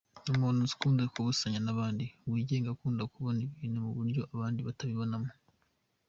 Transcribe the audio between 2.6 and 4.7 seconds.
akunda kubona ibintu mu buryo abandi